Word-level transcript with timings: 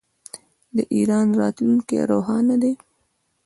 د 0.75 0.77
ایران 0.95 1.27
راتلونکی 1.39 1.97
روښانه 2.11 2.55
دی. 2.63 2.73